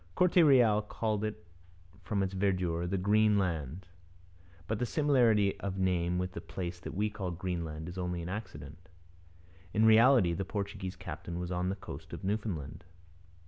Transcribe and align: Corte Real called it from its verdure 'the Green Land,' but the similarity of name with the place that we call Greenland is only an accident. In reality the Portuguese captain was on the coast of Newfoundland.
Corte 0.15 0.37
Real 0.37 0.81
called 0.81 1.23
it 1.23 1.45
from 2.01 2.23
its 2.23 2.33
verdure 2.33 2.87
'the 2.89 2.97
Green 2.97 3.37
Land,' 3.37 3.85
but 4.65 4.79
the 4.79 4.85
similarity 4.87 5.59
of 5.59 5.77
name 5.77 6.17
with 6.17 6.31
the 6.31 6.41
place 6.41 6.79
that 6.79 6.95
we 6.95 7.07
call 7.11 7.29
Greenland 7.29 7.87
is 7.87 7.99
only 7.99 8.23
an 8.23 8.27
accident. 8.27 8.89
In 9.75 9.85
reality 9.85 10.33
the 10.33 10.43
Portuguese 10.43 10.95
captain 10.95 11.37
was 11.37 11.51
on 11.51 11.69
the 11.69 11.75
coast 11.75 12.13
of 12.13 12.23
Newfoundland. 12.23 12.83